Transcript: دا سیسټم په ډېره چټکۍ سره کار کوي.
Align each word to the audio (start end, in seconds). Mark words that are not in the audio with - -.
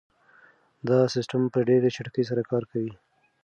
دا 0.87 0.99
سیسټم 1.13 1.41
په 1.53 1.59
ډېره 1.69 1.87
چټکۍ 1.95 2.23
سره 2.29 2.41
کار 2.51 2.63
کوي. 2.71 2.93